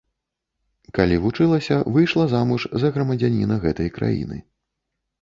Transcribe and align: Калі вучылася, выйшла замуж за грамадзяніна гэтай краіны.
Калі 0.99 1.19
вучылася, 1.25 1.77
выйшла 1.97 2.25
замуж 2.33 2.61
за 2.85 2.95
грамадзяніна 2.99 3.63
гэтай 3.67 3.97
краіны. 4.03 4.37